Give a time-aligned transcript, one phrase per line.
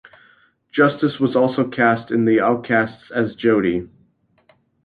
[0.73, 3.87] Justice was also cast in The Outcasts as Jodie.